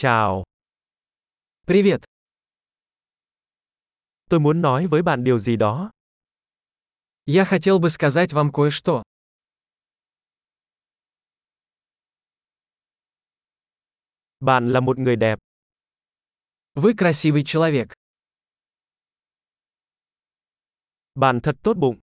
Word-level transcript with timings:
Chào, 0.00 0.43
Привет. 1.67 2.01
tôi 4.29 4.39
muốn 4.39 4.61
nói 4.61 4.87
với 4.87 5.01
bạn 5.01 5.23
điều 5.23 5.39
gì 5.39 5.55
đó. 5.55 5.91
Я 7.25 7.45
хотел 7.45 7.79
бы 7.79 7.89
сказать 7.89 8.33
вам 8.33 8.51
кое-что. 8.51 9.03
Bạn 14.39 14.71
là 14.73 14.79
một 14.79 14.97
người 14.99 15.15
đẹp. 15.15 15.39
Вы 16.75 16.93
красивый 16.93 17.43
человек. 17.45 17.93
Bạn 21.15 21.39
thật 21.43 21.55
tốt 21.63 21.77
bụng. 21.77 21.99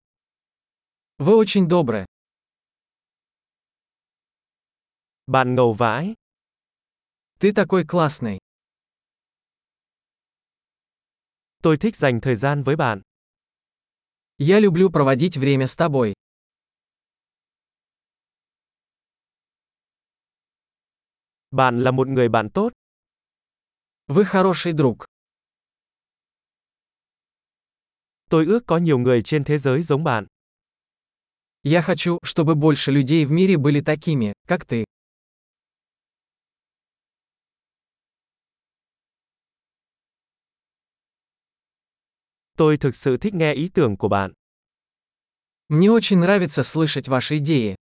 Вы 1.18 1.36
очень 1.36 1.68
добры. 1.68 2.04
Bạn 5.26 5.54
ngầu 5.54 5.72
vãi. 5.72 6.14
Ты 7.40 7.52
такой 7.52 7.84
классный. 7.84 8.38
Tôi 11.62 11.76
thích 11.76 11.96
dành 11.96 12.20
thời 12.20 12.34
gian 12.34 12.62
với 12.62 12.76
bạn. 12.76 13.02
Я 14.38 14.60
люблю 14.60 14.90
проводить 14.90 15.36
время 15.36 15.66
с 15.66 15.76
тобой. 15.76 16.14
Bạn 21.50 21.80
là 21.82 21.90
một 21.90 22.08
người 22.08 22.28
bạn 22.28 22.50
tốt. 22.50 22.72
Вы 24.06 24.24
хороший 24.24 24.72
друг. 24.72 24.96
Tôi 28.30 28.46
ước 28.46 28.66
có 28.66 28.78
nhiều 28.78 28.98
người 28.98 29.22
trên 29.22 29.44
thế 29.44 29.58
giới 29.58 29.82
giống 29.82 30.04
bạn. 30.04 30.26
Я 31.62 31.82
хочу, 31.82 32.18
чтобы 32.22 32.54
больше 32.54 32.90
людей 32.92 33.24
в 33.24 33.30
мире 33.30 33.56
были 33.56 33.80
такими, 33.80 34.32
как 34.46 34.64
ты. 34.64 34.84
Tôi 42.57 42.77
thực 42.77 42.95
sự 42.95 43.17
thích 43.17 43.33
nghe 43.33 43.53
ý 43.53 43.69
tưởng 43.73 43.97
của 43.97 44.07
bạn. 44.09 44.33
Мне 45.69 45.89
очень 45.91 46.19
нравится 46.19 46.63
слышать 46.63 47.07
ваши 47.07 47.37
идеи. 47.37 47.75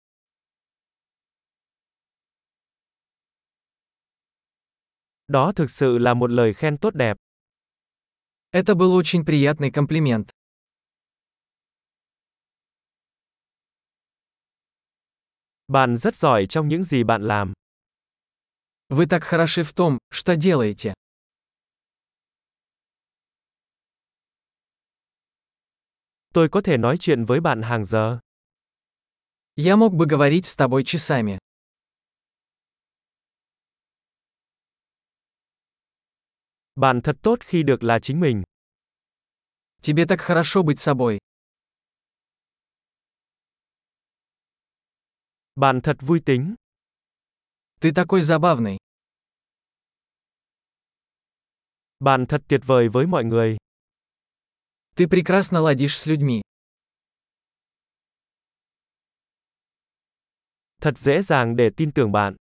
Đó 5.28 5.52
thực 5.56 5.72
sự 5.72 5.98
là 5.98 6.14
một 6.14 6.32
lời 6.32 6.54
khen 6.54 6.78
tốt 6.78 6.96
đẹp. 6.96 7.18
Это 8.52 8.76
был 8.76 8.94
очень 8.94 9.26
приятный 9.26 9.72
комплимент. 9.72 10.30
Bạn 15.68 15.98
rất 15.98 16.16
giỏi 16.16 16.46
trong 16.46 16.68
những 16.68 16.84
gì 16.84 17.04
bạn 17.04 17.22
làm. 17.28 17.54
Вы 18.90 19.06
так 19.06 19.24
хороши 19.24 19.64
в 19.64 19.74
том, 19.74 19.98
что 20.12 20.36
делаете. 20.36 20.94
Tôi 26.34 26.50
có 26.50 26.62
thể 26.62 26.78
nói 26.78 26.98
chuyện 27.00 27.26
với 27.26 27.40
bạn 27.40 27.62
hàng 27.62 27.86
giờ. 27.86 28.20
Я 29.56 29.76
мог 29.76 29.94
бы 29.94 30.06
говорить 30.06 30.46
с 30.46 30.56
тобой 30.56 30.84
часами. 30.84 31.38
Bạn 36.76 37.02
thật 37.02 37.16
tốt 37.22 37.40
khi 37.42 37.64
được 37.64 37.84
là 37.84 38.00
chính 38.00 38.20
mình. 38.20 38.44
Тебе 39.82 40.06
так 40.06 40.22
хорошо 40.22 40.64
быть 40.64 40.80
собой. 40.80 41.20
Bạn 45.56 45.82
thật 45.82 45.98
vui 46.00 46.20
tính. 46.20 46.56
Ты 47.80 47.92
такой 47.92 48.22
забавный. 48.22 48.78
Bạn 52.00 52.26
thật 52.26 52.42
tuyệt 52.48 52.62
vời 52.66 52.90
với 52.90 53.08
mọi 53.08 53.24
người. 53.24 53.58
Ты 54.96 55.08
прекрасно 55.08 55.62
ладишь 55.62 55.98
с 55.98 56.06
людьми. 56.06 56.42
Thật 60.82 60.98
dễ 60.98 61.22
dàng 61.22 61.56
để 61.56 61.70
tin 61.78 61.92
tưởng 61.92 62.12
bạn. 62.12 62.36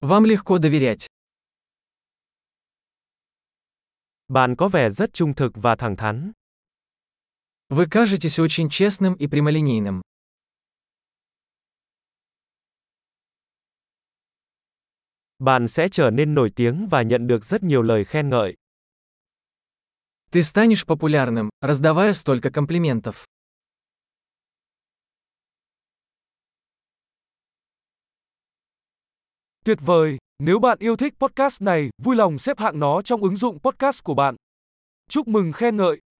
Вам 0.00 0.24
легко 0.24 0.58
доверять. 0.58 1.06
Bạn 4.28 4.56
có 4.56 4.68
vẻ 4.68 4.90
rất 4.90 5.12
trung 5.12 5.34
thực 5.34 5.52
và 5.54 5.76
thẳng 5.76 5.96
thắn. 5.96 6.32
Вы 7.68 7.86
кажетесь 7.86 8.38
очень 8.38 8.68
честным 8.70 9.14
и 9.14 9.26
прямолинейным. 9.26 10.00
Bạn 15.38 15.68
sẽ 15.68 15.88
trở 15.88 16.10
nên 16.10 16.34
nổi 16.34 16.50
tiếng 16.56 16.88
và 16.90 17.02
nhận 17.02 17.26
được 17.26 17.44
rất 17.44 17.62
nhiều 17.62 17.82
lời 17.82 18.04
khen 18.04 18.28
ngợi. 18.28 18.54
Ты 20.32 20.42
станешь 20.42 20.84
популярным, 20.84 21.50
раздавая 21.60 22.12
столько 22.12 22.50
комплиментов. 22.50 23.24
Tuyệt 29.64 29.78
vời! 29.80 30.18
Nếu 30.42 30.58
bạn 30.58 30.78
yêu 30.80 30.96
thích 30.96 31.14
podcast 31.18 31.62
này, 31.62 31.88
vui 32.02 32.16
lòng 32.16 32.38
xếp 32.38 32.58
hạng 32.58 32.78
nó 32.78 33.02
trong 33.02 33.22
ứng 33.22 33.36
dụng 33.36 33.58
podcast 33.60 34.04
của 34.04 34.14
bạn. 34.14 34.36
Chúc 35.08 35.28
mừng 35.28 35.52
khen 35.52 35.76
ngợi! 35.76 36.00